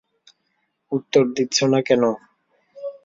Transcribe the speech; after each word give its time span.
উত্তর 0.91 1.23
দিচ্ছো 1.35 1.65
না 1.67 1.79
কেন? 1.87 2.03